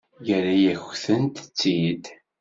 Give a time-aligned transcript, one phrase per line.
[0.27, 2.05] Yerra-yakent-tt-id.